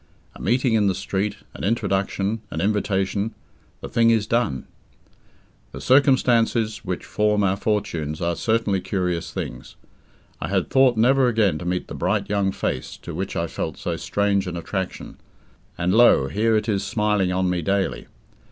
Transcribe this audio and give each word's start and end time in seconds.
A 0.33 0.41
meeting 0.41 0.73
in 0.73 0.87
the 0.87 0.95
street, 0.95 1.35
an 1.53 1.63
introduction, 1.63 2.41
an 2.49 2.59
invitation 2.59 3.35
the 3.81 3.87
thing 3.87 4.09
is 4.09 4.25
done. 4.25 4.65
The 5.73 5.79
circumstances 5.79 6.79
which 6.83 7.05
form 7.05 7.43
our 7.43 7.55
fortunes 7.55 8.19
are 8.19 8.35
certainly 8.35 8.81
curious 8.81 9.29
things. 9.29 9.75
I 10.41 10.47
had 10.47 10.71
thought 10.71 10.97
never 10.97 11.27
again 11.27 11.59
to 11.59 11.65
meet 11.65 11.87
the 11.87 11.93
bright 11.93 12.27
young 12.31 12.51
face 12.51 12.97
to 12.97 13.13
which 13.13 13.35
I 13.35 13.45
felt 13.45 13.77
so 13.77 13.95
strange 13.95 14.47
an 14.47 14.57
attraction 14.57 15.19
and 15.77 15.93
lo! 15.93 16.29
here 16.29 16.55
it 16.57 16.67
is 16.67 16.83
smiling 16.83 17.31
on 17.31 17.47
me 17.47 17.61
daily. 17.61 18.07